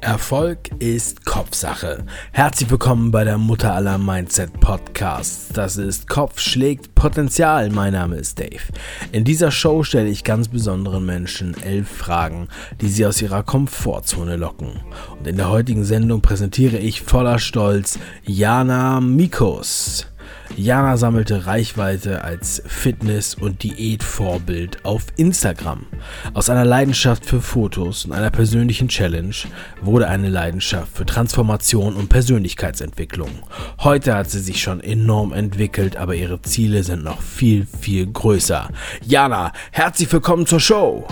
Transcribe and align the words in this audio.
Erfolg 0.00 0.70
ist 0.78 1.26
Kopfsache. 1.26 2.04
Herzlich 2.32 2.70
willkommen 2.70 3.10
bei 3.10 3.24
der 3.24 3.36
Mutter 3.36 3.74
aller 3.74 3.98
Mindset 3.98 4.58
Podcasts. 4.58 5.48
Das 5.52 5.76
ist 5.76 6.08
Kopf 6.08 6.40
schlägt 6.40 6.94
Potenzial. 6.94 7.68
Mein 7.68 7.92
Name 7.92 8.16
ist 8.16 8.38
Dave. 8.38 8.62
In 9.12 9.24
dieser 9.24 9.50
Show 9.50 9.82
stelle 9.82 10.08
ich 10.08 10.24
ganz 10.24 10.48
besonderen 10.48 11.04
Menschen 11.04 11.54
elf 11.62 11.88
Fragen, 11.88 12.48
die 12.80 12.88
sie 12.88 13.04
aus 13.04 13.20
ihrer 13.20 13.42
Komfortzone 13.42 14.36
locken. 14.36 14.80
Und 15.18 15.26
in 15.26 15.36
der 15.36 15.50
heutigen 15.50 15.84
Sendung 15.84 16.22
präsentiere 16.22 16.78
ich 16.78 17.02
voller 17.02 17.38
Stolz 17.38 17.98
Jana 18.24 19.00
Mikos. 19.00 20.06
Jana 20.56 20.96
sammelte 20.96 21.46
Reichweite 21.46 22.22
als 22.24 22.62
Fitness- 22.66 23.34
und 23.34 23.62
Diätvorbild 23.62 24.84
auf 24.84 25.06
Instagram. 25.16 25.86
Aus 26.34 26.50
einer 26.50 26.64
Leidenschaft 26.64 27.24
für 27.24 27.40
Fotos 27.40 28.04
und 28.04 28.12
einer 28.12 28.30
persönlichen 28.30 28.88
Challenge 28.88 29.34
wurde 29.80 30.08
eine 30.08 30.28
Leidenschaft 30.28 30.96
für 30.96 31.06
Transformation 31.06 31.94
und 31.94 32.08
Persönlichkeitsentwicklung. 32.08 33.30
Heute 33.80 34.14
hat 34.14 34.30
sie 34.30 34.40
sich 34.40 34.60
schon 34.60 34.80
enorm 34.80 35.32
entwickelt, 35.32 35.96
aber 35.96 36.14
ihre 36.14 36.42
Ziele 36.42 36.82
sind 36.82 37.04
noch 37.04 37.22
viel, 37.22 37.66
viel 37.80 38.06
größer. 38.06 38.68
Jana, 39.02 39.52
herzlich 39.72 40.12
willkommen 40.12 40.46
zur 40.46 40.60
Show! 40.60 41.06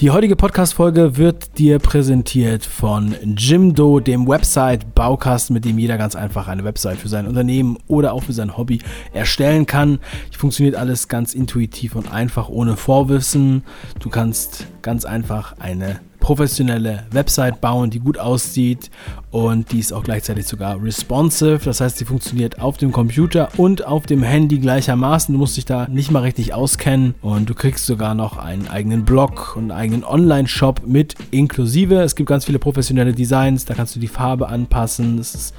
Die 0.00 0.10
heutige 0.10 0.36
Podcast-Folge 0.36 1.16
wird 1.16 1.56
dir 1.56 1.78
präsentiert 1.78 2.66
von 2.66 3.14
Jimdo, 3.34 3.98
dem 3.98 4.28
Website-Baukasten, 4.28 5.54
mit 5.54 5.64
dem 5.64 5.78
jeder 5.78 5.96
ganz 5.96 6.14
einfach 6.14 6.48
eine 6.48 6.64
Website 6.64 6.98
für 6.98 7.08
sein 7.08 7.26
Unternehmen 7.26 7.78
oder 7.86 8.12
auch 8.12 8.24
für 8.24 8.34
sein 8.34 8.58
Hobby 8.58 8.80
erstellen 9.14 9.64
kann. 9.64 9.98
Funktioniert 10.36 10.76
alles 10.76 11.08
ganz 11.08 11.32
intuitiv 11.32 11.96
und 11.96 12.12
einfach 12.12 12.50
ohne 12.50 12.76
Vorwissen. 12.76 13.64
Du 13.98 14.10
kannst 14.10 14.66
ganz 14.82 15.06
einfach 15.06 15.54
eine 15.60 16.00
professionelle 16.26 17.04
Website 17.12 17.60
bauen, 17.60 17.88
die 17.88 18.00
gut 18.00 18.18
aussieht 18.18 18.90
und 19.30 19.70
die 19.70 19.78
ist 19.78 19.92
auch 19.92 20.02
gleichzeitig 20.02 20.44
sogar 20.44 20.82
responsive. 20.82 21.60
Das 21.64 21.80
heißt, 21.80 21.98
sie 21.98 22.04
funktioniert 22.04 22.60
auf 22.60 22.78
dem 22.78 22.90
Computer 22.90 23.48
und 23.58 23.86
auf 23.86 24.06
dem 24.06 24.24
Handy 24.24 24.58
gleichermaßen. 24.58 25.32
Du 25.32 25.38
musst 25.38 25.56
dich 25.56 25.66
da 25.66 25.86
nicht 25.86 26.10
mal 26.10 26.22
richtig 26.22 26.52
auskennen 26.52 27.14
und 27.22 27.48
du 27.48 27.54
kriegst 27.54 27.86
sogar 27.86 28.16
noch 28.16 28.38
einen 28.38 28.66
eigenen 28.66 29.04
Blog 29.04 29.54
und 29.54 29.70
einen 29.70 29.78
eigenen 29.78 30.04
Online-Shop 30.04 30.82
mit 30.84 31.14
inklusive. 31.30 32.00
Es 32.00 32.16
gibt 32.16 32.28
ganz 32.28 32.44
viele 32.44 32.58
professionelle 32.58 33.12
Designs, 33.12 33.64
da 33.64 33.74
kannst 33.74 33.94
du 33.94 34.00
die 34.00 34.08
Farbe 34.08 34.48
anpassen, 34.48 35.18
ist, 35.18 35.54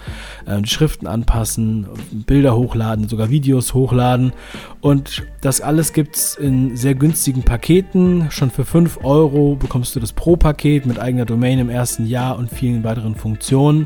äh, 0.47 0.61
die 0.61 0.69
Schriften 0.69 1.07
anpassen, 1.07 1.87
Bilder 2.11 2.57
hochladen, 2.57 3.07
sogar 3.07 3.29
Videos 3.29 3.73
hochladen 3.73 4.33
und 4.81 5.23
das 5.39 5.61
alles 5.61 5.93
gibt 5.93 6.17
es 6.17 6.35
in 6.35 6.75
sehr 6.75 6.95
günstigen 6.95 7.43
Paketen. 7.43 8.31
Schon 8.31 8.51
für 8.51 8.65
5 8.65 8.99
Euro 9.03 9.55
bekommst 9.55 9.95
du 9.95 10.01
das 10.01 10.11
Pro-Paket 10.11 10.56
Paket 10.57 10.87
mit 10.87 10.97
eigener 10.97 11.25
Domain 11.25 11.59
im 11.59 11.69
ersten 11.69 12.07
Jahr 12.07 12.35
und 12.35 12.49
vielen 12.49 12.83
weiteren 12.83 13.13
Funktionen. 13.13 13.85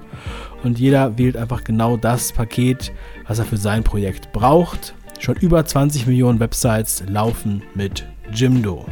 Und 0.64 0.80
jeder 0.80 1.18
wählt 1.18 1.36
einfach 1.36 1.66
genau 1.66 1.98
das 1.98 2.32
Paket, 2.32 2.94
was 3.28 3.40
er 3.40 3.46
für 3.46 3.58
sein 3.58 3.84
Projekt 3.84 4.32
braucht. 4.32 4.96
Schon 5.20 5.36
über 5.36 5.66
20 5.66 6.08
Millionen 6.08 6.40
Websites 6.40 7.04
laufen 7.10 7.62
mit 7.76 8.08
Jimdo. 8.34 8.86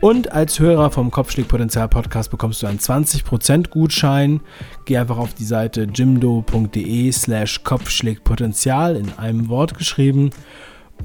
Und 0.00 0.30
als 0.30 0.60
Hörer 0.60 0.92
vom 0.92 1.10
Kopfschlägpotenzial 1.10 1.88
Podcast 1.88 2.30
bekommst 2.30 2.62
du 2.62 2.68
einen 2.68 2.78
20% 2.78 3.70
Gutschein. 3.70 4.40
Geh 4.84 4.96
einfach 4.96 5.18
auf 5.18 5.34
die 5.34 5.44
Seite 5.44 5.88
jimdo.de 5.92 7.10
slash 7.10 7.64
Kopfschlägpotenzial 7.64 8.94
in 8.94 9.12
einem 9.18 9.48
Wort 9.48 9.76
geschrieben 9.76 10.30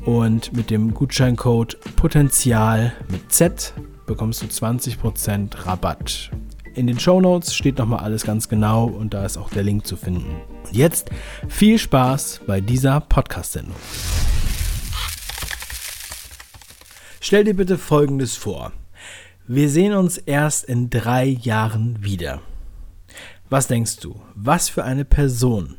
und 0.05 0.55
mit 0.55 0.69
dem 0.69 0.93
Gutscheincode 0.93 1.79
Potenzial 1.95 2.93
mit 3.09 3.31
Z 3.31 3.73
bekommst 4.07 4.41
du 4.41 4.47
20% 4.47 5.67
Rabatt. 5.67 6.31
In 6.73 6.87
den 6.87 6.99
Show 6.99 7.21
Notes 7.21 7.53
steht 7.55 7.77
nochmal 7.77 7.99
alles 7.99 8.23
ganz 8.23 8.49
genau 8.49 8.85
und 8.85 9.13
da 9.13 9.25
ist 9.25 9.37
auch 9.37 9.49
der 9.49 9.63
Link 9.63 9.85
zu 9.85 9.95
finden. 9.95 10.41
Und 10.65 10.75
jetzt 10.75 11.11
viel 11.47 11.77
Spaß 11.77 12.41
bei 12.47 12.61
dieser 12.61 12.99
Podcast-Sendung. 13.01 13.75
Stell 17.19 17.43
dir 17.43 17.55
bitte 17.55 17.77
Folgendes 17.77 18.35
vor. 18.35 18.71
Wir 19.47 19.69
sehen 19.69 19.93
uns 19.93 20.17
erst 20.17 20.65
in 20.65 20.89
drei 20.89 21.25
Jahren 21.25 22.03
wieder. 22.03 22.41
Was 23.49 23.67
denkst 23.67 23.97
du? 23.97 24.19
Was 24.35 24.69
für 24.69 24.83
eine 24.83 25.05
Person 25.05 25.77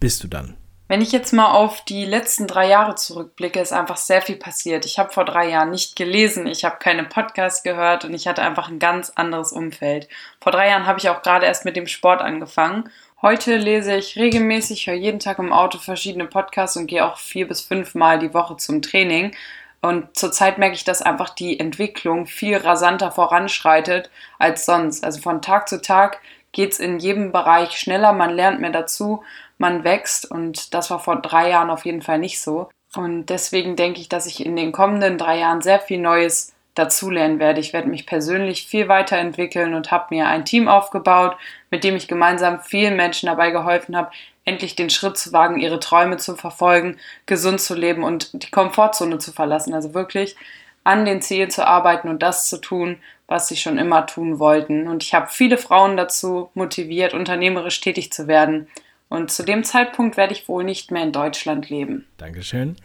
bist 0.00 0.24
du 0.24 0.28
dann? 0.28 0.56
Wenn 0.92 1.00
ich 1.00 1.10
jetzt 1.10 1.32
mal 1.32 1.52
auf 1.52 1.80
die 1.86 2.04
letzten 2.04 2.46
drei 2.46 2.68
Jahre 2.68 2.96
zurückblicke, 2.96 3.58
ist 3.58 3.72
einfach 3.72 3.96
sehr 3.96 4.20
viel 4.20 4.36
passiert. 4.36 4.84
Ich 4.84 4.98
habe 4.98 5.10
vor 5.10 5.24
drei 5.24 5.48
Jahren 5.48 5.70
nicht 5.70 5.96
gelesen, 5.96 6.46
ich 6.46 6.66
habe 6.66 6.76
keine 6.80 7.04
Podcasts 7.04 7.62
gehört 7.62 8.04
und 8.04 8.12
ich 8.12 8.26
hatte 8.26 8.42
einfach 8.42 8.68
ein 8.68 8.78
ganz 8.78 9.08
anderes 9.08 9.52
Umfeld. 9.52 10.06
Vor 10.42 10.52
drei 10.52 10.68
Jahren 10.68 10.84
habe 10.84 10.98
ich 10.98 11.08
auch 11.08 11.22
gerade 11.22 11.46
erst 11.46 11.64
mit 11.64 11.76
dem 11.76 11.86
Sport 11.86 12.20
angefangen. 12.20 12.90
Heute 13.22 13.56
lese 13.56 13.96
ich 13.96 14.16
regelmäßig, 14.16 14.86
höre 14.86 14.92
jeden 14.92 15.18
Tag 15.18 15.38
im 15.38 15.50
Auto 15.50 15.78
verschiedene 15.78 16.26
Podcasts 16.26 16.76
und 16.76 16.88
gehe 16.88 17.06
auch 17.06 17.16
vier 17.16 17.48
bis 17.48 17.62
fünf 17.62 17.94
Mal 17.94 18.18
die 18.18 18.34
Woche 18.34 18.58
zum 18.58 18.82
Training. 18.82 19.34
Und 19.80 20.14
zurzeit 20.14 20.58
merke 20.58 20.74
ich, 20.74 20.84
dass 20.84 21.00
einfach 21.00 21.30
die 21.30 21.58
Entwicklung 21.58 22.26
viel 22.26 22.58
rasanter 22.58 23.12
voranschreitet 23.12 24.10
als 24.38 24.66
sonst. 24.66 25.04
Also 25.04 25.22
von 25.22 25.40
Tag 25.40 25.70
zu 25.70 25.80
Tag 25.80 26.20
geht 26.52 26.72
es 26.72 26.80
in 26.80 26.98
jedem 26.98 27.32
Bereich 27.32 27.78
schneller, 27.78 28.12
man 28.12 28.30
lernt 28.30 28.60
mehr 28.60 28.70
dazu, 28.70 29.24
man 29.62 29.84
wächst 29.84 30.28
und 30.28 30.74
das 30.74 30.90
war 30.90 30.98
vor 30.98 31.22
drei 31.22 31.48
Jahren 31.48 31.70
auf 31.70 31.86
jeden 31.86 32.02
Fall 32.02 32.18
nicht 32.18 32.40
so. 32.42 32.68
Und 32.94 33.26
deswegen 33.26 33.76
denke 33.76 34.00
ich, 34.00 34.08
dass 34.08 34.26
ich 34.26 34.44
in 34.44 34.56
den 34.56 34.72
kommenden 34.72 35.16
drei 35.16 35.38
Jahren 35.38 35.62
sehr 35.62 35.78
viel 35.78 36.00
Neues 36.00 36.52
dazulernen 36.74 37.38
werde. 37.38 37.60
Ich 37.60 37.72
werde 37.72 37.88
mich 37.88 38.04
persönlich 38.04 38.66
viel 38.66 38.88
weiterentwickeln 38.88 39.74
und 39.74 39.90
habe 39.92 40.06
mir 40.10 40.26
ein 40.26 40.44
Team 40.44 40.66
aufgebaut, 40.68 41.36
mit 41.70 41.84
dem 41.84 41.94
ich 41.94 42.08
gemeinsam 42.08 42.60
vielen 42.60 42.96
Menschen 42.96 43.26
dabei 43.26 43.50
geholfen 43.50 43.96
habe, 43.96 44.10
endlich 44.44 44.74
den 44.74 44.90
Schritt 44.90 45.16
zu 45.16 45.32
wagen, 45.32 45.60
ihre 45.60 45.78
Träume 45.78 46.16
zu 46.16 46.34
verfolgen, 46.34 46.98
gesund 47.26 47.60
zu 47.60 47.74
leben 47.74 48.02
und 48.02 48.42
die 48.42 48.50
Komfortzone 48.50 49.18
zu 49.18 49.32
verlassen. 49.32 49.74
Also 49.74 49.94
wirklich 49.94 50.34
an 50.82 51.04
den 51.04 51.22
Zielen 51.22 51.50
zu 51.50 51.64
arbeiten 51.64 52.08
und 52.08 52.20
das 52.20 52.48
zu 52.48 52.60
tun, 52.60 52.98
was 53.28 53.46
sie 53.46 53.56
schon 53.56 53.78
immer 53.78 54.06
tun 54.06 54.40
wollten. 54.40 54.88
Und 54.88 55.04
ich 55.04 55.14
habe 55.14 55.28
viele 55.30 55.56
Frauen 55.56 55.96
dazu 55.96 56.50
motiviert, 56.54 57.14
unternehmerisch 57.14 57.80
tätig 57.80 58.12
zu 58.12 58.26
werden. 58.26 58.66
Und 59.12 59.30
zu 59.30 59.42
dem 59.42 59.62
Zeitpunkt 59.62 60.16
werde 60.16 60.32
ich 60.32 60.48
wohl 60.48 60.64
nicht 60.64 60.90
mehr 60.90 61.02
in 61.02 61.12
Deutschland 61.12 61.68
leben. 61.68 62.06
Dankeschön. 62.16 62.76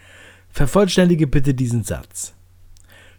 Vervollständige 0.49 1.25
bitte 1.25 1.53
diesen 1.53 1.85
Satz. 1.85 2.33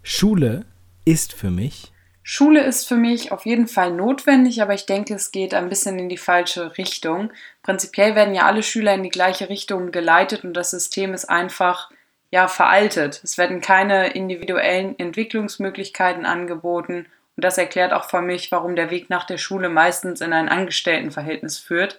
Schule 0.02 0.66
ist 1.06 1.32
für 1.32 1.50
mich. 1.50 1.90
Schule 2.22 2.62
ist 2.62 2.86
für 2.86 2.96
mich 2.96 3.32
auf 3.32 3.46
jeden 3.46 3.66
Fall 3.66 3.92
notwendig, 3.92 4.60
aber 4.60 4.74
ich 4.74 4.84
denke, 4.84 5.14
es 5.14 5.32
geht 5.32 5.54
ein 5.54 5.70
bisschen 5.70 5.98
in 5.98 6.10
die 6.10 6.18
falsche 6.18 6.76
Richtung. 6.76 7.32
Prinzipiell 7.62 8.14
werden 8.14 8.34
ja 8.34 8.42
alle 8.42 8.62
Schüler 8.62 8.92
in 8.92 9.02
die 9.02 9.08
gleiche 9.08 9.48
Richtung 9.48 9.90
geleitet 9.90 10.44
und 10.44 10.52
das 10.52 10.70
System 10.70 11.14
ist 11.14 11.30
einfach 11.30 11.90
ja 12.30 12.46
veraltet. 12.46 13.22
Es 13.24 13.38
werden 13.38 13.62
keine 13.62 14.08
individuellen 14.08 14.98
Entwicklungsmöglichkeiten 14.98 16.26
angeboten 16.26 17.06
und 17.36 17.42
das 17.42 17.56
erklärt 17.56 17.94
auch 17.94 18.10
für 18.10 18.20
mich, 18.20 18.52
warum 18.52 18.76
der 18.76 18.90
Weg 18.90 19.08
nach 19.08 19.24
der 19.24 19.38
Schule 19.38 19.70
meistens 19.70 20.20
in 20.20 20.34
ein 20.34 20.50
Angestelltenverhältnis 20.50 21.58
führt. 21.58 21.98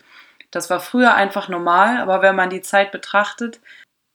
Das 0.52 0.70
war 0.70 0.80
früher 0.80 1.14
einfach 1.14 1.50
normal, 1.50 1.98
aber 1.98 2.22
wenn 2.22 2.36
man 2.36 2.50
die 2.50 2.62
Zeit 2.62 2.92
betrachtet, 2.92 3.60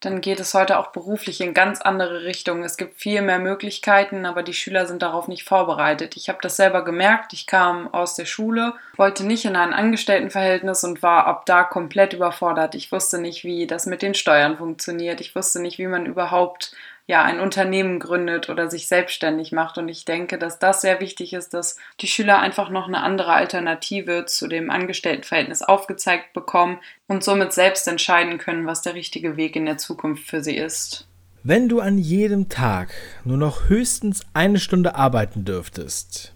dann 0.05 0.21
geht 0.21 0.41
es 0.41 0.55
heute 0.55 0.79
auch 0.79 0.89
beruflich 0.89 1.41
in 1.41 1.55
ganz 1.55 1.81
andere 1.81 2.25
Richtungen. 2.25 2.63
Es 2.63 2.77
gibt 2.77 3.01
viel 3.01 3.23
mehr 3.23 3.39
Möglichkeiten, 3.39 4.27
aber 4.27 4.43
die 4.43 4.53
Schüler 4.53 4.87
sind 4.87 5.03
darauf 5.03 5.29
nicht 5.29 5.45
vorbereitet. 5.45 6.17
Ich 6.17 6.29
habe 6.29 6.39
das 6.43 6.57
selber 6.57 6.85
gemerkt. 6.85 7.33
Ich 7.33 7.47
kam 7.47 7.93
aus 7.93 8.15
der 8.15 8.27
Schule, 8.27 8.75
wollte 8.97 9.25
nicht 9.25 9.45
in 9.45 9.57
ein 9.57 9.73
Angestelltenverhältnis 9.73 10.85
und 10.85 11.03
war 11.03 11.27
ab 11.27 11.47
da 11.47 11.65
komplett 11.65 12.13
überfordert. 12.13 12.75
Ich 12.75 12.93
wusste 12.93 13.19
nicht, 13.19 13.45
wie 13.45 13.67
das 13.67 13.87
mit 13.87 14.03
den 14.03 14.15
Steuern 14.15 14.59
funktioniert. 14.59 15.21
Ich 15.21 15.35
wusste 15.35 15.61
nicht, 15.61 15.79
wie 15.79 15.87
man 15.87 16.07
überhaupt 16.07 16.73
ja 17.07 17.23
ein 17.23 17.41
Unternehmen 17.41 18.01
gründet 18.01 18.49
oder 18.49 18.71
sich 18.71 18.89
selbstständig 18.89 19.53
macht. 19.53 19.77
Und 19.77 19.89
ich 19.89 20.05
denke, 20.05 20.39
dass 20.39 20.59
das 20.59 20.81
sehr 20.81 21.01
wichtig 21.01 21.35
ist, 21.35 21.53
dass 21.53 21.77
die 22.01 22.07
Schüler 22.07 22.39
einfach 22.39 22.71
noch 22.71 22.89
eine 22.89 23.03
andere 23.03 23.33
Alternative 23.33 24.25
zu 24.27 24.49
dem 24.49 24.71
Angestelltenverhältnis 24.71 25.63
aufgezeigt 25.63 26.33
bekommen 26.33 26.79
und 27.07 27.23
somit 27.23 27.53
selbst 27.53 27.87
entscheiden 27.89 28.39
können, 28.39 28.67
was 28.67 28.83
der 28.83 28.95
richtige 28.95 29.37
Weg 29.37 29.57
in 29.57 29.67
der 29.67 29.79
Zukunft 29.79 30.27
für 30.27 30.43
sie 30.43 30.57
ist. 30.57 31.07
Wenn 31.43 31.69
du 31.69 31.81
an 31.81 31.99
jedem 31.99 32.49
Tag 32.49 32.95
nur 33.25 33.37
noch 33.37 33.69
höchstens 33.69 34.23
eine 34.33 34.59
Stunde 34.59 34.95
arbeiten 34.95 35.45
dürftest, 35.45 36.33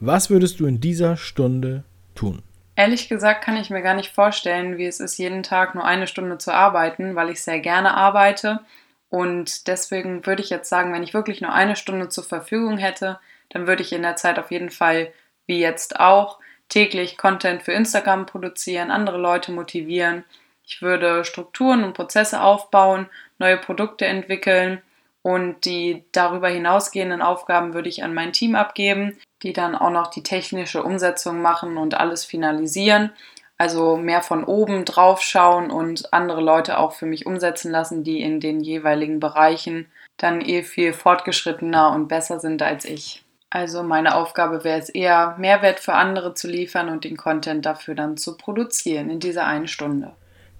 was 0.00 0.30
würdest 0.30 0.58
du 0.58 0.66
in 0.66 0.80
dieser 0.80 1.16
Stunde 1.16 1.84
tun? 2.16 2.42
Ehrlich 2.74 3.08
gesagt 3.08 3.44
kann 3.44 3.56
ich 3.56 3.70
mir 3.70 3.82
gar 3.82 3.94
nicht 3.94 4.12
vorstellen, 4.12 4.78
wie 4.78 4.86
es 4.86 4.98
ist, 4.98 5.16
jeden 5.18 5.44
Tag 5.44 5.76
nur 5.76 5.84
eine 5.84 6.08
Stunde 6.08 6.38
zu 6.38 6.52
arbeiten, 6.52 7.14
weil 7.14 7.30
ich 7.30 7.40
sehr 7.40 7.60
gerne 7.60 7.94
arbeite 7.94 8.60
Und 9.10 9.66
deswegen 9.68 10.26
würde 10.26 10.42
ich 10.42 10.50
jetzt 10.50 10.68
sagen, 10.68 10.92
wenn 10.92 11.02
ich 11.02 11.14
wirklich 11.14 11.40
nur 11.40 11.52
eine 11.52 11.76
Stunde 11.76 12.08
zur 12.08 12.24
Verfügung 12.24 12.78
hätte, 12.78 13.18
dann 13.50 13.66
würde 13.66 13.82
ich 13.82 13.92
in 13.92 14.02
der 14.02 14.16
Zeit 14.16 14.38
auf 14.38 14.50
jeden 14.50 14.70
Fall, 14.70 15.12
wie 15.46 15.60
jetzt 15.60 15.98
auch, 15.98 16.38
täglich 16.68 17.16
Content 17.16 17.62
für 17.62 17.72
Instagram 17.72 18.26
produzieren, 18.26 18.90
andere 18.90 19.16
Leute 19.16 19.52
motivieren. 19.52 20.24
Ich 20.66 20.82
würde 20.82 21.24
Strukturen 21.24 21.82
und 21.82 21.94
Prozesse 21.94 22.42
aufbauen, 22.42 23.08
neue 23.38 23.56
Produkte 23.56 24.04
entwickeln 24.04 24.82
und 25.22 25.64
die 25.64 26.04
darüber 26.12 26.48
hinausgehenden 26.48 27.22
Aufgaben 27.22 27.72
würde 27.72 27.88
ich 27.88 28.04
an 28.04 28.14
mein 28.14 28.32
Team 28.32 28.54
abgeben, 28.54 29.16
die 29.42 29.52
dann 29.52 29.74
auch 29.74 29.90
noch 29.90 30.08
die 30.08 30.22
technische 30.22 30.82
Umsetzung 30.82 31.40
machen 31.40 31.78
und 31.78 31.94
alles 31.94 32.24
finalisieren. 32.24 33.10
Also 33.58 33.96
mehr 33.96 34.22
von 34.22 34.44
oben 34.44 34.84
drauf 34.84 35.20
schauen 35.20 35.70
und 35.70 36.12
andere 36.12 36.40
Leute 36.40 36.78
auch 36.78 36.92
für 36.92 37.06
mich 37.06 37.26
umsetzen 37.26 37.72
lassen, 37.72 38.04
die 38.04 38.22
in 38.22 38.38
den 38.38 38.60
jeweiligen 38.60 39.18
Bereichen 39.18 39.86
dann 40.16 40.40
eh 40.40 40.62
viel 40.62 40.92
fortgeschrittener 40.92 41.90
und 41.90 42.06
besser 42.06 42.38
sind 42.38 42.62
als 42.62 42.84
ich. 42.84 43.24
Also 43.50 43.82
meine 43.82 44.14
Aufgabe 44.14 44.62
wäre 44.62 44.78
es 44.78 44.88
eher, 44.90 45.34
Mehrwert 45.38 45.80
für 45.80 45.94
andere 45.94 46.34
zu 46.34 46.48
liefern 46.48 46.88
und 46.88 47.04
den 47.04 47.16
Content 47.16 47.66
dafür 47.66 47.94
dann 47.94 48.16
zu 48.16 48.36
produzieren 48.36 49.10
in 49.10 49.20
dieser 49.20 49.46
einen 49.46 49.68
Stunde. 49.68 50.12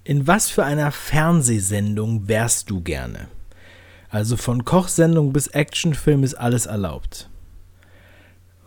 In 0.04 0.26
was 0.26 0.48
für 0.48 0.64
einer 0.64 0.90
Fernsehsendung 0.90 2.28
wärst 2.28 2.70
du 2.70 2.80
gerne? 2.80 3.28
Also 4.10 4.36
von 4.38 4.64
Kochsendung 4.64 5.34
bis 5.34 5.48
Actionfilm 5.48 6.24
ist 6.24 6.34
alles 6.34 6.64
erlaubt. 6.64 7.28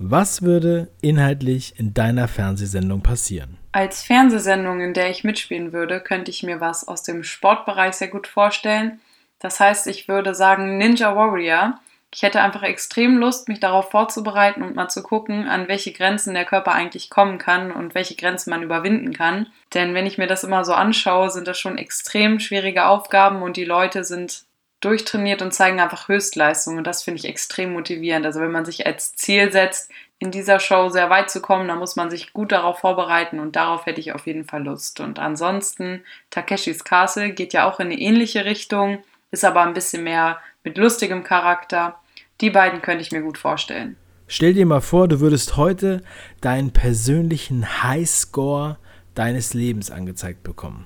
Was 0.04 0.42
würde 0.42 0.88
inhaltlich 1.02 1.76
in 1.78 1.94
deiner 1.94 2.28
Fernsehsendung 2.28 3.04
passieren? 3.04 3.60
Als 3.72 4.02
Fernsehsendung, 4.02 4.82
in 4.82 4.96
der 4.96 5.12
ich 5.12 5.24
mitspielen 5.24 5.74
würde, 5.74 6.00
könnte 6.00 6.32
ich 6.32 6.42
mir 6.42 6.60
was 6.60 6.88
aus 6.88 7.04
dem 7.04 7.24
Sportbereich 7.24 7.94
sehr 7.94 8.08
gut 8.08 8.26
vorstellen. 8.26 9.00
Das 9.38 9.60
heißt, 9.60 9.86
ich 9.86 10.08
würde 10.08 10.34
sagen 10.34 10.80
Ninja 10.80 11.16
Warrior. 11.16 11.80
Ich 12.12 12.24
hätte 12.24 12.42
einfach 12.42 12.64
extrem 12.64 13.20
Lust, 13.20 13.48
mich 13.48 13.60
darauf 13.60 13.92
vorzubereiten 13.92 14.64
und 14.64 14.76
mal 14.76 14.90
zu 14.90 15.04
gucken, 15.04 15.48
an 15.48 15.68
welche 15.68 15.94
Grenzen 15.94 16.34
der 16.34 16.46
Körper 16.46 16.72
eigentlich 16.72 17.12
kommen 17.12 17.38
kann 17.38 17.72
und 17.72 17.94
welche 17.94 18.16
Grenzen 18.16 18.50
man 18.50 18.64
überwinden 18.64 19.14
kann. 19.14 19.46
Denn 19.76 19.94
wenn 19.94 20.08
ich 20.08 20.18
mir 20.18 20.28
das 20.28 20.44
immer 20.44 20.66
so 20.66 20.74
anschaue, 20.74 21.30
sind 21.30 21.48
das 21.48 21.60
schon 21.60 21.78
extrem 21.78 22.40
schwierige 22.40 22.88
Aufgaben 22.88 23.44
und 23.44 23.56
die 23.56 23.66
Leute 23.66 24.04
sind 24.04 24.46
durchtrainiert 24.82 25.42
und 25.42 25.54
zeigen 25.54 25.80
einfach 25.80 26.08
Höchstleistung. 26.08 26.78
Und 26.78 26.86
das 26.86 27.04
finde 27.04 27.20
ich 27.20 27.26
extrem 27.26 27.74
motivierend. 27.74 28.26
Also 28.26 28.42
wenn 28.42 28.52
man 28.52 28.66
sich 28.66 28.86
als 28.86 29.16
Ziel 29.16 29.52
setzt, 29.52 29.92
in 30.20 30.30
dieser 30.30 30.60
Show 30.60 30.90
sehr 30.90 31.10
weit 31.10 31.32
zu 31.32 31.42
kommen, 31.42 31.68
da 31.68 31.76
muss 31.76 31.96
man 31.96 32.12
sich 32.12 32.34
gut 32.34 32.52
darauf 32.52 32.80
vorbereiten 32.80 33.40
und 33.40 33.56
darauf 33.56 33.88
hätte 33.88 34.00
ich 34.00 34.14
auf 34.14 34.28
jeden 34.28 34.46
Fall 34.46 34.64
Lust. 34.64 35.00
Und 35.00 35.18
ansonsten, 35.18 36.04
Takeshis 36.30 36.84
Castle 36.84 37.32
geht 37.32 37.54
ja 37.54 37.68
auch 37.68 37.80
in 37.80 37.88
eine 37.88 38.00
ähnliche 38.00 38.46
Richtung, 38.46 39.04
ist 39.32 39.44
aber 39.44 39.62
ein 39.62 39.74
bisschen 39.74 40.04
mehr 40.04 40.40
mit 40.64 40.78
lustigem 40.78 41.24
Charakter. 41.24 42.00
Die 42.40 42.52
beiden 42.52 42.84
könnte 42.84 43.02
ich 43.02 43.12
mir 43.12 43.22
gut 43.22 43.40
vorstellen. 43.40 43.96
Stell 44.28 44.54
dir 44.54 44.66
mal 44.66 44.82
vor, 44.82 45.08
du 45.08 45.20
würdest 45.20 45.58
heute 45.58 46.04
deinen 46.40 46.72
persönlichen 46.72 47.84
Highscore 47.84 48.78
deines 49.16 49.54
Lebens 49.54 49.90
angezeigt 49.90 50.44
bekommen. 50.44 50.86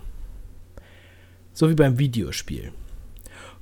So 1.53 1.69
wie 1.69 1.75
beim 1.75 1.99
Videospiel. 1.99 2.71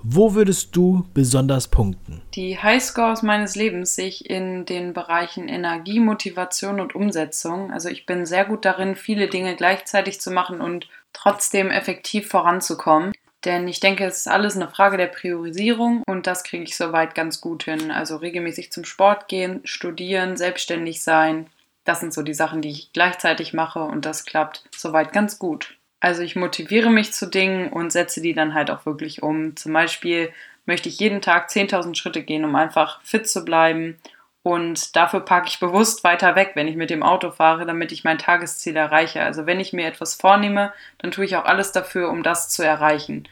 Wo 0.05 0.33
würdest 0.33 0.75
du 0.75 1.05
besonders 1.13 1.69
punkten? 1.69 2.21
Die 2.33 2.59
Highscores 2.59 3.21
meines 3.21 3.55
Lebens 3.55 3.95
sehe 3.95 4.07
ich 4.07 4.29
in 4.29 4.65
den 4.65 4.91
Bereichen 4.91 5.47
Energie, 5.47 6.01
Motivation 6.01 6.81
und 6.81 6.93
Umsetzung. 6.93 7.71
Also 7.71 7.87
ich 7.87 8.05
bin 8.05 8.25
sehr 8.25 8.43
gut 8.43 8.65
darin, 8.65 8.97
viele 8.97 9.29
Dinge 9.29 9.55
gleichzeitig 9.55 10.19
zu 10.19 10.29
machen 10.29 10.59
und 10.59 10.89
trotzdem 11.13 11.71
effektiv 11.71 12.27
voranzukommen. 12.27 13.13
Denn 13.45 13.65
ich 13.69 13.79
denke, 13.79 14.05
es 14.05 14.17
ist 14.17 14.27
alles 14.27 14.57
eine 14.57 14.67
Frage 14.67 14.97
der 14.97 15.07
Priorisierung 15.07 16.03
und 16.05 16.27
das 16.27 16.43
kriege 16.43 16.65
ich 16.65 16.75
soweit 16.75 17.15
ganz 17.15 17.39
gut 17.39 17.63
hin. 17.63 17.89
Also 17.89 18.17
regelmäßig 18.17 18.73
zum 18.73 18.83
Sport 18.83 19.29
gehen, 19.29 19.61
studieren, 19.63 20.35
selbstständig 20.35 21.01
sein. 21.01 21.47
Das 21.85 22.01
sind 22.01 22.13
so 22.13 22.23
die 22.23 22.33
Sachen, 22.33 22.61
die 22.61 22.69
ich 22.69 22.91
gleichzeitig 22.91 23.53
mache 23.53 23.83
und 23.83 24.05
das 24.05 24.25
klappt 24.25 24.65
soweit 24.75 25.13
ganz 25.13 25.39
gut. 25.39 25.77
Also 26.03 26.21
ich 26.21 26.35
motiviere 26.35 26.89
mich 26.89 27.13
zu 27.13 27.29
Dingen 27.29 27.71
und 27.71 27.93
setze 27.93 28.19
die 28.19 28.33
dann 28.33 28.53
halt 28.53 28.69
auch 28.69 28.85
wirklich 28.85 29.23
um. 29.23 29.55
Zum 29.55 29.71
Beispiel 29.71 30.33
möchte 30.65 30.89
ich 30.89 30.99
jeden 30.99 31.21
Tag 31.21 31.47
10.000 31.49 31.95
Schritte 31.95 32.23
gehen, 32.23 32.43
um 32.43 32.57
einfach 32.57 33.01
fit 33.03 33.29
zu 33.29 33.45
bleiben. 33.45 33.95
Und 34.41 34.97
dafür 34.97 35.21
parke 35.21 35.47
ich 35.47 35.61
bewusst 35.61 36.03
weiter 36.03 36.35
weg, 36.35 36.51
wenn 36.55 36.67
ich 36.67 36.75
mit 36.75 36.89
dem 36.89 37.03
Auto 37.03 37.31
fahre, 37.31 37.65
damit 37.65 37.93
ich 37.93 38.03
mein 38.03 38.17
Tagesziel 38.17 38.75
erreiche. 38.75 39.21
Also 39.23 39.45
wenn 39.45 39.61
ich 39.61 39.71
mir 39.71 39.85
etwas 39.85 40.15
vornehme, 40.15 40.73
dann 40.97 41.11
tue 41.11 41.23
ich 41.23 41.37
auch 41.37 41.45
alles 41.45 41.71
dafür, 41.71 42.09
um 42.09 42.21
das 42.21 42.49
zu 42.49 42.63
erreichen. 42.63 43.25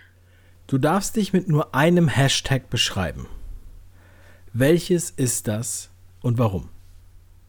Du 0.68 0.78
darfst 0.78 1.18
dich 1.18 1.34
mit 1.34 1.50
nur 1.50 1.76
einem 1.76 2.08
Hashtag 2.08 2.70
beschreiben. 2.70 3.28
Welches 4.54 5.10
ist 5.10 5.50
das 5.50 5.90
und 6.22 6.38
warum? 6.38 6.70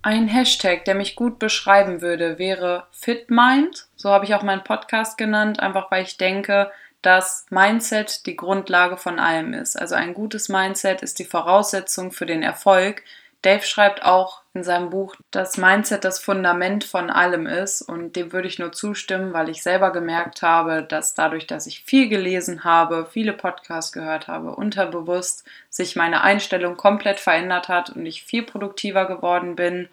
Ein 0.04 0.26
Hashtag, 0.26 0.84
der 0.84 0.96
mich 0.96 1.14
gut 1.14 1.38
beschreiben 1.38 2.02
würde, 2.02 2.36
wäre 2.36 2.88
FitMind. 2.90 3.86
So 3.94 4.10
habe 4.10 4.24
ich 4.24 4.34
auch 4.34 4.42
meinen 4.42 4.64
Podcast 4.64 5.16
genannt, 5.16 5.60
einfach 5.60 5.92
weil 5.92 6.02
ich 6.02 6.16
denke, 6.16 6.72
dass 7.02 7.46
Mindset 7.50 8.26
die 8.26 8.36
Grundlage 8.36 8.96
von 8.96 9.20
allem 9.20 9.54
ist. 9.54 9.76
Also 9.76 9.94
ein 9.94 10.14
gutes 10.14 10.48
Mindset 10.48 11.02
ist 11.02 11.20
die 11.20 11.24
Voraussetzung 11.24 12.10
für 12.10 12.26
den 12.26 12.42
Erfolg. 12.42 13.04
Dave 13.42 13.64
schreibt 13.64 14.04
auch 14.04 14.42
in 14.54 14.62
seinem 14.62 14.90
Buch, 14.90 15.16
dass 15.32 15.58
Mindset 15.58 16.04
das 16.04 16.20
Fundament 16.20 16.84
von 16.84 17.10
allem 17.10 17.46
ist 17.46 17.82
und 17.82 18.14
dem 18.14 18.32
würde 18.32 18.46
ich 18.46 18.60
nur 18.60 18.70
zustimmen, 18.70 19.32
weil 19.32 19.48
ich 19.48 19.62
selber 19.62 19.90
gemerkt 19.90 20.42
habe, 20.42 20.84
dass 20.84 21.14
dadurch, 21.14 21.48
dass 21.48 21.66
ich 21.66 21.82
viel 21.82 22.08
gelesen 22.08 22.62
habe, 22.62 23.08
viele 23.10 23.32
Podcasts 23.32 23.92
gehört 23.92 24.28
habe, 24.28 24.54
unterbewusst 24.54 25.44
sich 25.70 25.96
meine 25.96 26.22
Einstellung 26.22 26.76
komplett 26.76 27.18
verändert 27.18 27.68
hat 27.68 27.90
und 27.90 28.06
ich 28.06 28.22
viel 28.22 28.44
produktiver 28.44 29.06
geworden 29.06 29.56
bin 29.56 29.88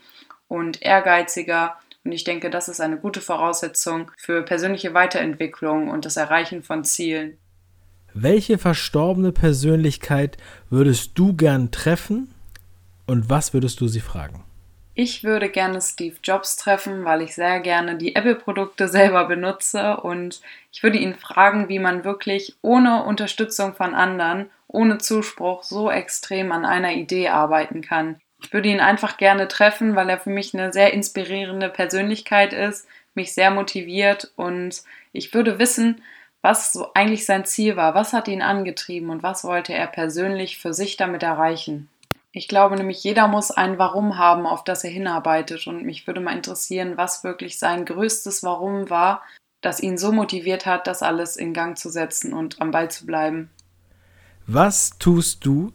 und 0.47 0.83
ehrgeiziger. 0.83 1.75
Und 2.03 2.11
ich 2.11 2.23
denke, 2.23 2.51
das 2.51 2.69
ist 2.69 2.81
eine 2.81 2.97
gute 2.97 3.21
Voraussetzung 3.21 4.11
für 4.15 4.43
persönliche 4.43 4.93
Weiterentwicklung 4.93 5.89
und 5.89 6.05
das 6.05 6.17
Erreichen 6.17 6.61
von 6.61 6.83
Zielen. 6.83 7.37
Welche 8.13 8.57
verstorbene 8.57 9.31
Persönlichkeit 9.31 10.37
würdest 10.69 11.11
du 11.15 11.35
gern 11.35 11.71
treffen 11.71 12.33
und 13.09 13.29
was 13.29 13.53
würdest 13.53 13.81
du 13.81 13.87
sie 13.87 13.99
fragen? 13.99 14.43
Ich 14.93 15.23
würde 15.23 15.49
gerne 15.49 15.81
Steve 15.81 16.17
Jobs 16.23 16.57
treffen, 16.57 17.05
weil 17.05 17.21
ich 17.21 17.33
sehr 17.33 17.59
gerne 17.59 17.97
die 17.97 18.15
Apple-Produkte 18.15 18.87
selber 18.87 19.25
benutze 19.25 19.97
und 19.97 20.41
ich 20.71 20.83
würde 20.83 20.97
ihn 20.97 21.15
fragen, 21.15 21.69
wie 21.69 21.79
man 21.79 22.03
wirklich 22.03 22.55
ohne 22.61 23.03
Unterstützung 23.03 23.73
von 23.73 23.95
anderen, 23.95 24.49
ohne 24.67 24.97
Zuspruch 24.99 25.63
so 25.63 25.89
extrem 25.89 26.51
an 26.51 26.65
einer 26.65 26.93
Idee 26.93 27.29
arbeiten 27.29 27.81
kann. 27.81 28.19
Ich 28.43 28.53
würde 28.53 28.69
ihn 28.69 28.79
einfach 28.79 29.17
gerne 29.17 29.47
treffen, 29.47 29.95
weil 29.95 30.09
er 30.09 30.19
für 30.19 30.29
mich 30.29 30.53
eine 30.53 30.71
sehr 30.71 30.93
inspirierende 30.93 31.69
Persönlichkeit 31.69 32.53
ist, 32.53 32.87
mich 33.15 33.33
sehr 33.33 33.51
motiviert 33.51 34.31
und 34.35 34.83
ich 35.13 35.33
würde 35.33 35.59
wissen, 35.59 36.01
was 36.41 36.71
so 36.71 36.93
eigentlich 36.93 37.25
sein 37.25 37.45
Ziel 37.45 37.75
war, 37.75 37.95
was 37.95 38.13
hat 38.13 38.27
ihn 38.27 38.41
angetrieben 38.41 39.09
und 39.09 39.23
was 39.23 39.43
wollte 39.43 39.73
er 39.73 39.87
persönlich 39.87 40.59
für 40.59 40.73
sich 40.73 40.95
damit 40.95 41.23
erreichen. 41.23 41.89
Ich 42.31 42.47
glaube 42.47 42.75
nämlich, 42.75 43.03
jeder 43.03 43.27
muss 43.27 43.49
ein 43.49 43.79
Warum 43.79 44.17
haben, 44.17 44.45
auf 44.45 44.63
das 44.63 44.83
er 44.83 44.91
hinarbeitet. 44.91 45.65
Und 45.65 45.83
mich 45.83 46.05
würde 46.05 46.21
mal 46.21 46.35
interessieren, 46.35 46.95
was 46.95 47.23
wirklich 47.23 47.57
sein 47.57 47.85
größtes 47.85 48.43
Warum 48.43 48.89
war, 48.89 49.23
das 49.61 49.79
ihn 49.79 49.97
so 49.97 50.11
motiviert 50.11 50.65
hat, 50.65 50.87
das 50.87 51.01
alles 51.01 51.35
in 51.35 51.53
Gang 51.53 51.77
zu 51.77 51.89
setzen 51.89 52.33
und 52.33 52.61
am 52.61 52.71
Ball 52.71 52.91
zu 52.91 53.05
bleiben. 53.05 53.49
Was 54.45 54.91
tust 54.99 55.45
du, 55.45 55.73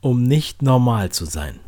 um 0.00 0.22
nicht 0.22 0.62
normal 0.62 1.10
zu 1.10 1.26
sein? 1.26 1.60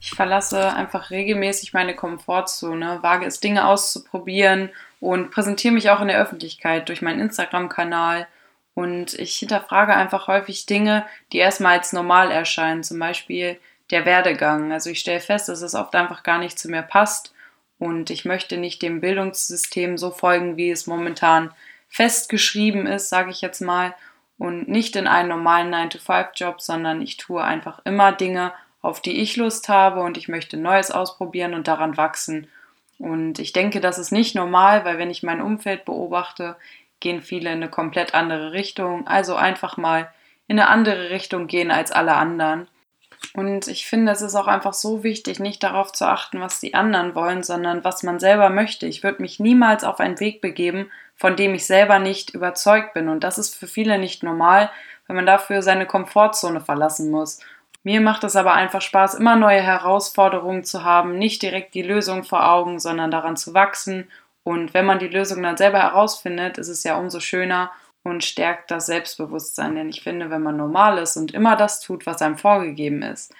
Ich 0.00 0.10
verlasse 0.10 0.74
einfach 0.74 1.10
regelmäßig 1.10 1.72
meine 1.72 1.96
Komfortzone, 1.96 3.02
wage 3.02 3.24
es, 3.24 3.40
Dinge 3.40 3.66
auszuprobieren 3.66 4.70
und 5.00 5.30
präsentiere 5.30 5.72
mich 5.72 5.90
auch 5.90 6.00
in 6.00 6.08
der 6.08 6.20
Öffentlichkeit 6.20 6.88
durch 6.88 7.00
meinen 7.00 7.20
Instagram-Kanal 7.20 8.26
und 8.74 9.14
ich 9.14 9.36
hinterfrage 9.36 9.94
einfach 9.94 10.26
häufig 10.26 10.66
Dinge, 10.66 11.06
die 11.32 11.38
erstmal 11.38 11.78
als 11.78 11.92
normal 11.92 12.30
erscheinen, 12.30 12.82
zum 12.82 12.98
Beispiel 12.98 13.58
der 13.90 14.04
Werdegang. 14.04 14.72
Also 14.72 14.90
ich 14.90 15.00
stelle 15.00 15.20
fest, 15.20 15.48
dass 15.48 15.62
es 15.62 15.74
oft 15.74 15.94
einfach 15.94 16.22
gar 16.22 16.38
nicht 16.38 16.58
zu 16.58 16.68
mir 16.68 16.82
passt 16.82 17.34
und 17.78 18.10
ich 18.10 18.24
möchte 18.24 18.56
nicht 18.56 18.82
dem 18.82 19.00
Bildungssystem 19.00 19.98
so 19.98 20.10
folgen, 20.10 20.56
wie 20.56 20.70
es 20.70 20.86
momentan 20.86 21.52
festgeschrieben 21.88 22.86
ist, 22.86 23.08
sage 23.08 23.30
ich 23.30 23.40
jetzt 23.40 23.60
mal, 23.60 23.94
und 24.36 24.68
nicht 24.68 24.96
in 24.96 25.06
einen 25.06 25.28
normalen 25.28 25.72
9-to-5-Job, 25.72 26.60
sondern 26.60 27.00
ich 27.00 27.16
tue 27.16 27.42
einfach 27.42 27.80
immer 27.84 28.10
Dinge, 28.10 28.52
auf 28.82 29.00
die 29.00 29.20
ich 29.22 29.36
Lust 29.36 29.68
habe 29.68 30.00
und 30.00 30.18
ich 30.18 30.28
möchte 30.28 30.56
Neues 30.56 30.90
ausprobieren 30.90 31.54
und 31.54 31.68
daran 31.68 31.96
wachsen. 31.96 32.48
Und 32.98 33.38
ich 33.38 33.52
denke, 33.52 33.80
das 33.80 33.98
ist 33.98 34.12
nicht 34.12 34.34
normal, 34.34 34.84
weil 34.84 34.98
wenn 34.98 35.10
ich 35.10 35.22
mein 35.22 35.40
Umfeld 35.40 35.84
beobachte, 35.84 36.56
gehen 37.04 37.22
viele 37.22 37.50
in 37.50 37.56
eine 37.56 37.70
komplett 37.70 38.14
andere 38.14 38.52
Richtung. 38.52 39.06
Also 39.06 39.36
einfach 39.36 39.76
mal 39.76 40.08
in 40.48 40.58
eine 40.58 40.68
andere 40.68 41.10
Richtung 41.10 41.46
gehen 41.46 41.70
als 41.70 41.92
alle 41.92 42.14
anderen. 42.14 42.66
Und 43.34 43.68
ich 43.68 43.86
finde, 43.86 44.12
es 44.12 44.22
ist 44.22 44.34
auch 44.34 44.46
einfach 44.46 44.72
so 44.72 45.02
wichtig, 45.02 45.38
nicht 45.38 45.62
darauf 45.62 45.92
zu 45.92 46.06
achten, 46.06 46.40
was 46.40 46.60
die 46.60 46.74
anderen 46.74 47.14
wollen, 47.14 47.42
sondern 47.42 47.84
was 47.84 48.02
man 48.02 48.18
selber 48.18 48.48
möchte. 48.50 48.86
Ich 48.86 49.02
würde 49.02 49.22
mich 49.22 49.38
niemals 49.38 49.84
auf 49.84 50.00
einen 50.00 50.18
Weg 50.18 50.40
begeben, 50.40 50.90
von 51.14 51.36
dem 51.36 51.54
ich 51.54 51.66
selber 51.66 51.98
nicht 51.98 52.30
überzeugt 52.30 52.94
bin. 52.94 53.08
Und 53.08 53.22
das 53.22 53.38
ist 53.38 53.54
für 53.54 53.66
viele 53.66 53.98
nicht 53.98 54.22
normal, 54.22 54.70
wenn 55.06 55.16
man 55.16 55.26
dafür 55.26 55.62
seine 55.62 55.86
Komfortzone 55.86 56.60
verlassen 56.60 57.10
muss. 57.10 57.40
Mir 57.82 58.00
macht 58.00 58.24
es 58.24 58.34
aber 58.34 58.54
einfach 58.54 58.80
Spaß, 58.80 59.14
immer 59.14 59.36
neue 59.36 59.60
Herausforderungen 59.60 60.64
zu 60.64 60.84
haben, 60.84 61.18
nicht 61.18 61.42
direkt 61.42 61.74
die 61.74 61.82
Lösung 61.82 62.24
vor 62.24 62.50
Augen, 62.50 62.78
sondern 62.80 63.10
daran 63.10 63.36
zu 63.36 63.52
wachsen. 63.52 64.08
Und 64.44 64.74
wenn 64.74 64.86
man 64.86 64.98
die 64.98 65.08
Lösung 65.08 65.42
dann 65.42 65.56
selber 65.56 65.78
herausfindet, 65.78 66.58
ist 66.58 66.68
es 66.68 66.84
ja 66.84 66.96
umso 66.98 67.18
schöner 67.18 67.72
und 68.04 68.22
stärkt 68.22 68.70
das 68.70 68.86
Selbstbewusstsein. 68.86 69.74
Denn 69.74 69.88
ich 69.88 70.02
finde, 70.02 70.30
wenn 70.30 70.42
man 70.42 70.56
normal 70.56 70.98
ist 70.98 71.16
und 71.16 71.32
immer 71.32 71.56
das 71.56 71.80
tut, 71.80 72.06
was 72.06 72.22
einem 72.22 72.36
vorgegeben 72.36 73.02
ist, 73.02 73.34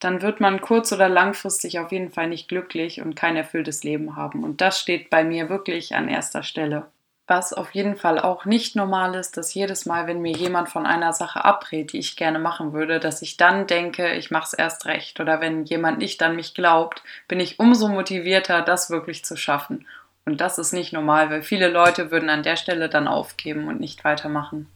dann 0.00 0.22
wird 0.22 0.40
man 0.40 0.60
kurz- 0.60 0.92
oder 0.92 1.08
langfristig 1.08 1.78
auf 1.78 1.92
jeden 1.92 2.10
Fall 2.10 2.28
nicht 2.28 2.48
glücklich 2.48 3.00
und 3.00 3.16
kein 3.16 3.36
erfülltes 3.36 3.84
Leben 3.84 4.16
haben. 4.16 4.44
Und 4.44 4.60
das 4.60 4.78
steht 4.78 5.10
bei 5.10 5.24
mir 5.24 5.48
wirklich 5.48 5.94
an 5.94 6.08
erster 6.08 6.42
Stelle. 6.42 6.86
Was 7.26 7.52
auf 7.52 7.70
jeden 7.72 7.96
Fall 7.96 8.18
auch 8.18 8.44
nicht 8.44 8.74
normal 8.74 9.14
ist, 9.14 9.36
dass 9.36 9.54
jedes 9.54 9.86
Mal, 9.86 10.08
wenn 10.08 10.20
mir 10.20 10.32
jemand 10.32 10.68
von 10.68 10.84
einer 10.84 11.12
Sache 11.12 11.44
abrät, 11.44 11.92
die 11.92 12.00
ich 12.00 12.16
gerne 12.16 12.40
machen 12.40 12.72
würde, 12.72 12.98
dass 12.98 13.22
ich 13.22 13.36
dann 13.36 13.68
denke, 13.68 14.14
ich 14.14 14.32
mache 14.32 14.46
es 14.46 14.52
erst 14.52 14.86
recht. 14.86 15.20
Oder 15.20 15.40
wenn 15.40 15.64
jemand 15.64 15.98
nicht 15.98 16.20
an 16.24 16.34
mich 16.34 16.54
glaubt, 16.54 17.04
bin 17.28 17.38
ich 17.38 17.60
umso 17.60 17.86
motivierter, 17.86 18.62
das 18.62 18.90
wirklich 18.90 19.24
zu 19.24 19.36
schaffen. 19.36 19.86
Und 20.30 20.40
das 20.40 20.58
ist 20.58 20.72
nicht 20.72 20.92
normal, 20.92 21.28
weil 21.28 21.42
viele 21.42 21.68
Leute 21.68 22.12
würden 22.12 22.30
an 22.30 22.44
der 22.44 22.54
Stelle 22.54 22.88
dann 22.88 23.08
aufgeben 23.08 23.66
und 23.66 23.80
nicht 23.80 24.04
weitermachen. 24.04 24.68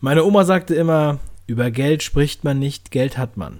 Meine 0.00 0.22
Oma 0.22 0.44
sagte 0.44 0.76
immer, 0.76 1.18
über 1.48 1.72
Geld 1.72 2.04
spricht 2.04 2.44
man 2.44 2.60
nicht, 2.60 2.92
Geld 2.92 3.18
hat 3.18 3.36
man. 3.36 3.58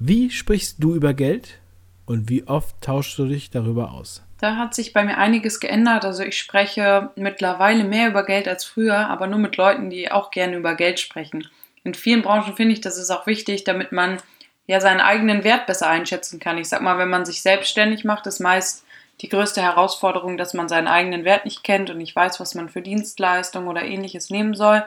Wie 0.00 0.28
sprichst 0.30 0.82
du 0.82 0.96
über 0.96 1.14
Geld 1.14 1.60
und 2.04 2.28
wie 2.28 2.48
oft 2.48 2.80
tauschst 2.80 3.16
du 3.16 3.26
dich 3.26 3.50
darüber 3.50 3.92
aus? 3.92 4.24
Da 4.40 4.56
hat 4.56 4.74
sich 4.74 4.92
bei 4.92 5.04
mir 5.04 5.18
einiges 5.18 5.60
geändert. 5.60 6.04
Also 6.04 6.24
ich 6.24 6.36
spreche 6.36 7.10
mittlerweile 7.14 7.84
mehr 7.84 8.08
über 8.08 8.26
Geld 8.26 8.48
als 8.48 8.64
früher, 8.64 9.08
aber 9.08 9.28
nur 9.28 9.38
mit 9.38 9.56
Leuten, 9.56 9.88
die 9.88 10.10
auch 10.10 10.32
gerne 10.32 10.56
über 10.56 10.74
Geld 10.74 10.98
sprechen. 10.98 11.46
In 11.84 11.94
vielen 11.94 12.22
Branchen 12.22 12.56
finde 12.56 12.72
ich, 12.72 12.80
das 12.80 12.98
ist 12.98 13.10
auch 13.10 13.28
wichtig, 13.28 13.62
damit 13.62 13.92
man 13.92 14.18
ja 14.66 14.80
seinen 14.80 15.00
eigenen 15.00 15.44
Wert 15.44 15.68
besser 15.68 15.88
einschätzen 15.88 16.40
kann. 16.40 16.58
Ich 16.58 16.68
sag 16.68 16.82
mal, 16.82 16.98
wenn 16.98 17.08
man 17.08 17.24
sich 17.24 17.40
selbstständig 17.40 18.02
macht, 18.02 18.26
ist 18.26 18.40
meist 18.40 18.84
die 19.20 19.28
größte 19.28 19.62
Herausforderung, 19.62 20.36
dass 20.36 20.54
man 20.54 20.68
seinen 20.68 20.88
eigenen 20.88 21.24
Wert 21.24 21.44
nicht 21.44 21.62
kennt 21.62 21.90
und 21.90 21.98
nicht 21.98 22.16
weiß, 22.16 22.40
was 22.40 22.54
man 22.54 22.68
für 22.68 22.82
Dienstleistungen 22.82 23.68
oder 23.68 23.82
ähnliches 23.82 24.30
nehmen 24.30 24.54
soll. 24.54 24.84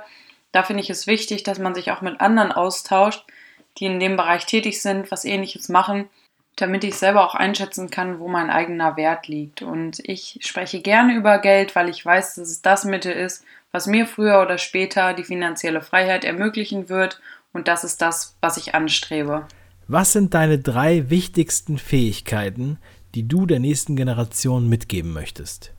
Da 0.51 0.63
finde 0.63 0.83
ich 0.83 0.89
es 0.89 1.07
wichtig, 1.07 1.43
dass 1.43 1.59
man 1.59 1.75
sich 1.75 1.91
auch 1.91 2.01
mit 2.01 2.19
anderen 2.21 2.51
austauscht, 2.51 3.23
die 3.77 3.85
in 3.85 3.99
dem 3.99 4.17
Bereich 4.17 4.45
tätig 4.45 4.81
sind, 4.81 5.11
was 5.11 5.25
ähnliches 5.25 5.69
machen 5.69 6.09
damit 6.55 6.83
ich 6.85 6.95
selber 6.95 7.25
auch 7.25 7.35
einschätzen 7.35 7.89
kann, 7.89 8.19
wo 8.19 8.27
mein 8.27 8.49
eigener 8.49 8.95
Wert 8.95 9.27
liegt. 9.27 9.61
Und 9.61 9.99
ich 10.03 10.39
spreche 10.41 10.81
gerne 10.81 11.15
über 11.15 11.39
Geld, 11.39 11.75
weil 11.75 11.89
ich 11.89 12.05
weiß, 12.05 12.35
dass 12.35 12.49
es 12.49 12.61
das 12.61 12.85
Mittel 12.85 13.11
ist, 13.11 13.43
was 13.71 13.87
mir 13.87 14.07
früher 14.07 14.41
oder 14.41 14.57
später 14.57 15.13
die 15.13 15.25
finanzielle 15.25 15.81
Freiheit 15.81 16.23
ermöglichen 16.23 16.87
wird. 16.87 17.19
Und 17.51 17.67
das 17.67 17.83
ist 17.83 18.01
das, 18.01 18.35
was 18.41 18.57
ich 18.57 18.73
anstrebe. 18.73 19.45
Was 19.87 20.13
sind 20.13 20.33
deine 20.33 20.57
drei 20.57 21.09
wichtigsten 21.09 21.77
Fähigkeiten, 21.77 22.79
die 23.15 23.27
du 23.27 23.45
der 23.45 23.59
nächsten 23.59 23.95
Generation 23.95 24.67
mitgeben 24.67 25.13
möchtest? 25.13 25.71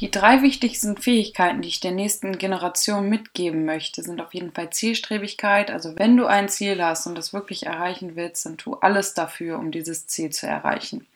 Die 0.00 0.10
drei 0.10 0.42
wichtigsten 0.42 0.96
Fähigkeiten, 0.96 1.62
die 1.62 1.68
ich 1.68 1.80
der 1.80 1.92
nächsten 1.92 2.36
Generation 2.38 3.08
mitgeben 3.08 3.64
möchte, 3.64 4.02
sind 4.02 4.20
auf 4.20 4.34
jeden 4.34 4.52
Fall 4.52 4.70
Zielstrebigkeit. 4.70 5.70
Also 5.70 5.98
wenn 5.98 6.16
du 6.16 6.26
ein 6.26 6.48
Ziel 6.48 6.82
hast 6.82 7.06
und 7.06 7.16
das 7.16 7.32
wirklich 7.32 7.66
erreichen 7.66 8.16
willst, 8.16 8.44
dann 8.44 8.56
tu 8.56 8.74
alles 8.74 9.14
dafür, 9.14 9.58
um 9.58 9.70
dieses 9.70 10.06
Ziel 10.06 10.30
zu 10.30 10.46
erreichen. 10.46 11.06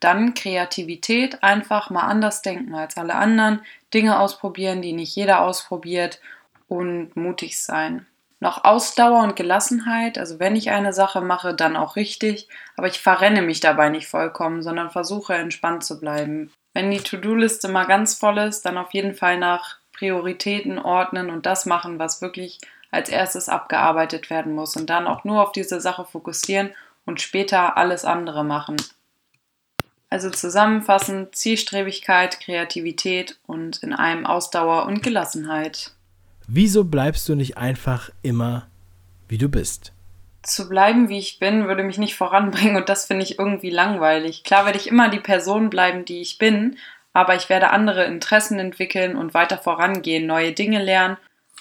Dann 0.00 0.34
Kreativität, 0.34 1.42
einfach 1.42 1.90
mal 1.90 2.02
anders 2.02 2.42
denken 2.42 2.74
als 2.74 2.96
alle 2.96 3.14
anderen, 3.14 3.60
Dinge 3.92 4.18
ausprobieren, 4.18 4.82
die 4.82 4.92
nicht 4.92 5.14
jeder 5.14 5.40
ausprobiert 5.40 6.20
und 6.68 7.16
mutig 7.16 7.58
sein. 7.58 8.06
Noch 8.44 8.62
Ausdauer 8.62 9.22
und 9.22 9.34
Gelassenheit, 9.34 10.18
also 10.18 10.38
wenn 10.38 10.54
ich 10.54 10.70
eine 10.70 10.92
Sache 10.92 11.20
mache, 11.20 11.54
dann 11.54 11.76
auch 11.76 11.96
richtig, 11.96 12.48
aber 12.76 12.86
ich 12.86 13.00
verrenne 13.00 13.42
mich 13.42 13.58
dabei 13.58 13.88
nicht 13.88 14.06
vollkommen, 14.06 14.62
sondern 14.62 14.90
versuche 14.90 15.34
entspannt 15.34 15.82
zu 15.82 15.98
bleiben 15.98 16.52
wenn 16.74 16.90
die 16.90 16.98
To-Do-Liste 16.98 17.68
mal 17.68 17.84
ganz 17.84 18.14
voll 18.14 18.38
ist, 18.38 18.66
dann 18.66 18.76
auf 18.76 18.92
jeden 18.92 19.14
Fall 19.14 19.38
nach 19.38 19.78
Prioritäten 19.92 20.78
ordnen 20.78 21.30
und 21.30 21.46
das 21.46 21.66
machen, 21.66 21.98
was 21.98 22.20
wirklich 22.20 22.58
als 22.90 23.08
erstes 23.08 23.48
abgearbeitet 23.48 24.28
werden 24.28 24.54
muss 24.54 24.76
und 24.76 24.90
dann 24.90 25.06
auch 25.06 25.24
nur 25.24 25.42
auf 25.42 25.52
diese 25.52 25.80
Sache 25.80 26.04
fokussieren 26.04 26.72
und 27.06 27.20
später 27.20 27.76
alles 27.76 28.04
andere 28.04 28.44
machen. 28.44 28.76
Also 30.10 30.30
zusammenfassend 30.30 31.34
Zielstrebigkeit, 31.34 32.40
Kreativität 32.40 33.38
und 33.46 33.82
in 33.82 33.92
einem 33.92 34.26
Ausdauer 34.26 34.86
und 34.86 35.02
Gelassenheit. 35.02 35.92
Wieso 36.46 36.84
bleibst 36.84 37.28
du 37.28 37.34
nicht 37.34 37.56
einfach 37.56 38.10
immer, 38.22 38.66
wie 39.28 39.38
du 39.38 39.48
bist? 39.48 39.94
zu 40.44 40.68
bleiben, 40.68 41.08
wie 41.08 41.18
ich 41.18 41.38
bin, 41.38 41.66
würde 41.66 41.82
mich 41.82 41.98
nicht 41.98 42.14
voranbringen 42.14 42.76
und 42.76 42.88
das 42.88 43.06
finde 43.06 43.24
ich 43.24 43.38
irgendwie 43.38 43.70
langweilig. 43.70 44.44
Klar 44.44 44.66
werde 44.66 44.78
ich 44.78 44.88
immer 44.88 45.08
die 45.08 45.20
Person 45.20 45.70
bleiben, 45.70 46.04
die 46.04 46.20
ich 46.20 46.38
bin, 46.38 46.76
aber 47.12 47.34
ich 47.34 47.48
werde 47.48 47.70
andere 47.70 48.04
Interessen 48.04 48.58
entwickeln 48.58 49.16
und 49.16 49.34
weiter 49.34 49.58
vorangehen, 49.58 50.26
neue 50.26 50.52
Dinge 50.52 50.82
lernen. 50.82 51.16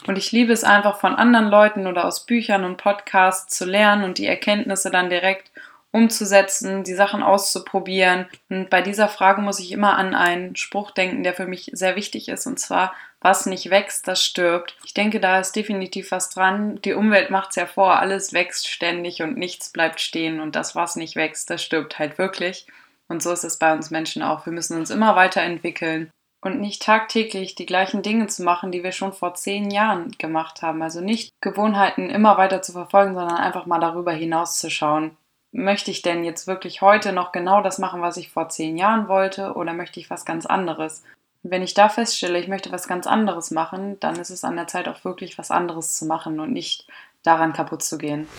Und 0.08 0.18
ich 0.18 0.32
liebe 0.32 0.52
es 0.52 0.64
einfach 0.64 1.00
von 1.00 1.16
anderen 1.16 1.48
Leuten 1.48 1.88
oder 1.88 2.06
aus 2.06 2.26
Büchern 2.26 2.64
und 2.64 2.78
Podcasts 2.78 3.56
zu 3.56 3.66
lernen 3.66 4.04
und 4.04 4.18
die 4.18 4.26
Erkenntnisse 4.26 4.90
dann 4.90 5.10
direkt 5.10 5.52
umzusetzen, 5.92 6.84
die 6.84 6.96
Sachen 6.96 7.22
auszuprobieren. 7.22 8.26
Und 8.50 8.72
bei 8.72 8.82
dieser 8.82 9.08
Frage 9.08 9.42
muss 9.42 9.60
ich 9.60 9.72
immer 9.72 9.96
an 9.96 10.16
einen 10.16 10.56
Spruch 10.56 10.90
denken, 10.90 11.24
der 11.24 11.36
für 11.36 11.46
mich 11.46 11.70
sehr 11.74 11.96
wichtig 11.96 12.30
ist, 12.30 12.48
und 12.48 12.60
zwar, 12.60 12.94
was 13.24 13.46
nicht 13.46 13.70
wächst, 13.70 14.08
das 14.08 14.24
stirbt. 14.24 14.78
Ich 14.84 14.94
denke, 14.94 15.20
da 15.20 15.40
ist 15.40 15.56
definitiv 15.56 16.12
was 16.12 16.30
dran. 16.30 16.80
Die 16.82 16.94
Umwelt 16.94 17.32
macht 17.32 17.50
es 17.52 17.56
ja 17.56 17.66
vor, 17.66 18.00
alles 18.00 18.34
wächst 18.34 18.68
ständig 18.68 19.24
und 19.24 19.38
nichts 19.38 19.72
bleibt 19.72 20.00
stehen 20.00 20.40
und 20.40 20.56
das, 20.56 20.76
was 20.76 20.96
nicht 20.96 21.16
wächst, 21.16 21.50
das 21.50 21.64
stirbt 21.64 21.98
halt 21.98 22.18
wirklich. 22.18 22.68
Und 23.08 23.24
so 23.24 23.32
ist 23.32 23.44
es 23.44 23.58
bei 23.58 23.74
uns 23.74 23.90
Menschen 23.92 24.22
auch. 24.22 24.46
Wir 24.46 24.54
müssen 24.54 24.78
uns 24.78 24.90
immer 24.90 25.16
weiterentwickeln 25.16 26.12
und 26.42 26.60
nicht 26.60 26.84
tagtäglich 26.84 27.56
die 27.56 27.66
gleichen 27.66 28.02
Dinge 28.02 28.28
zu 28.28 28.44
machen, 28.44 28.72
die 28.72 28.84
wir 28.84 28.92
schon 28.92 29.14
vor 29.14 29.34
zehn 29.34 29.72
Jahren 29.72 30.12
gemacht 30.18 30.62
haben. 30.62 30.82
Also 30.82 31.00
nicht 31.02 31.32
Gewohnheiten 31.42 32.10
immer 32.10 32.38
weiter 32.38 32.62
zu 32.62 32.74
verfolgen, 32.74 33.16
sondern 33.16 33.38
einfach 33.38 33.66
mal 33.66 33.80
darüber 33.80 34.12
hinaus 34.12 34.60
zu 34.60 34.70
schauen 34.70 35.18
möchte 35.54 35.92
ich 35.92 36.02
denn 36.02 36.24
jetzt 36.24 36.48
wirklich 36.48 36.82
heute 36.82 37.14
noch 37.14 37.32
genau 37.32 37.62
das 37.62 37.78
machen, 37.78 38.02
was 38.02 38.18
ich 38.18 38.30
vor 38.30 38.50
zehn 38.50 38.76
Jahren 38.76 39.08
wollte, 39.08 39.54
oder 39.54 39.74
möchte 39.74 40.00
ich 40.00 40.10
was 40.10 40.26
ganz 40.26 40.46
anderes? 40.46 41.04
Wenn 41.46 41.62
ich 41.62 41.74
da 41.74 41.90
feststelle, 41.90 42.40
ich 42.40 42.48
möchte 42.48 42.72
was 42.72 42.88
ganz 42.88 43.06
anderes 43.06 43.52
machen, 43.52 44.00
dann 44.00 44.16
ist 44.16 44.30
es 44.30 44.46
an 44.46 44.56
der 44.56 44.68
Zeit 44.68 44.88
auch 44.88 45.04
wirklich 45.04 45.38
was 45.38 45.52
anderes 45.52 45.98
zu 45.98 46.06
machen 46.06 46.40
und 46.40 46.54
nicht 46.54 46.88
daran 47.22 47.52
kaputt 47.52 47.84
zu 47.84 47.98
gehen. 47.98 48.30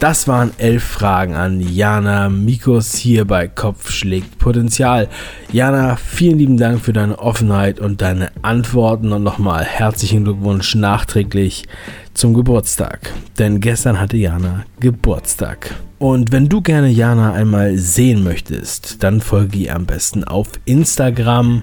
Das 0.00 0.28
waren 0.28 0.50
elf 0.58 0.82
Fragen 0.84 1.34
an 1.34 1.60
Jana 1.60 2.28
Mikos 2.28 2.94
hier 2.94 3.24
bei 3.24 3.48
Kopf 3.48 3.90
schlägt 3.90 4.38
Potenzial. 4.38 5.08
Jana, 5.50 5.96
vielen 5.96 6.38
lieben 6.38 6.56
Dank 6.58 6.80
für 6.80 6.92
deine 6.92 7.18
Offenheit 7.18 7.80
und 7.80 8.02
deine 8.02 8.30
Antworten 8.42 9.12
und 9.12 9.22
nochmal 9.22 9.64
herzlichen 9.64 10.24
Glückwunsch 10.24 10.74
nachträglich 10.74 11.64
zum 12.12 12.34
Geburtstag. 12.34 13.12
Denn 13.38 13.60
gestern 13.60 13.98
hatte 13.98 14.16
Jana 14.16 14.64
Geburtstag. 14.80 15.74
Und 15.98 16.32
wenn 16.32 16.50
du 16.50 16.60
gerne 16.60 16.88
Jana 16.88 17.32
einmal 17.32 17.78
sehen 17.78 18.24
möchtest, 18.24 19.02
dann 19.02 19.22
folge 19.22 19.56
ihr 19.56 19.74
am 19.74 19.86
besten 19.86 20.24
auf 20.24 20.48
Instagram. 20.66 21.62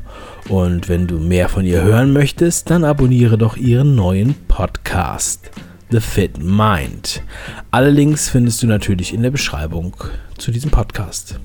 Und 0.50 0.90
wenn 0.90 1.06
du 1.06 1.20
mehr 1.20 1.48
von 1.48 1.66
ihr 1.66 1.84
hören 1.84 2.12
möchtest, 2.12 2.72
dann 2.72 2.86
abonniere 2.86 3.38
doch 3.38 3.56
ihren 3.56 3.94
neuen 3.94 4.34
Podcast. 4.48 5.52
The 5.92 6.00
Fit 6.00 6.42
Mind. 6.42 7.22
Alle 7.70 7.90
Links 7.90 8.30
findest 8.30 8.64
du 8.64 8.68
natürlich 8.68 9.14
in 9.14 9.24
der 9.24 9.32
Beschreibung 9.32 9.94
zu 10.38 10.52
diesem 10.52 10.72
Podcast. 10.72 11.38